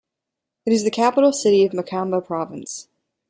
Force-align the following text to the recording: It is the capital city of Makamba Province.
It 0.65 0.73
is 0.73 0.83
the 0.83 0.89
capital 0.89 1.31
city 1.31 1.63
of 1.63 1.73
Makamba 1.73 2.25
Province. 2.25 2.87